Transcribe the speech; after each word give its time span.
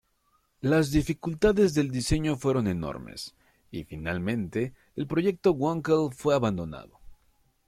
Las 0.61 0.89
dificultades 0.89 1.75
del 1.75 1.91
diseño 1.91 2.35
fueron 2.35 2.65
enormes, 2.67 3.35
y 3.69 3.83
finalmente 3.83 4.73
el 4.95 5.05
proyecto 5.05 5.51
Wankel 5.51 6.11
fue 6.11 6.33
abandonado. 6.33 6.99